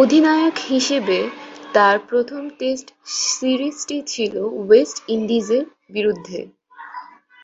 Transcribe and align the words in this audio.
অধিনায়ক 0.00 0.56
হিসেবে 0.70 1.18
তার 1.74 1.96
প্রথম 2.08 2.42
টেস্ট 2.58 2.86
সিরিজটি 3.22 3.98
ছিল 4.06 4.34
ওয়েস্ট 4.60 4.96
ইন্ডিজের 5.08 5.64
বিরুদ্ধে। 5.90 6.40